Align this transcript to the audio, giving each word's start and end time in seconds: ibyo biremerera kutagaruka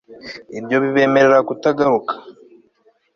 ibyo 0.59 0.77
biremerera 0.83 1.39
kutagaruka 1.47 2.13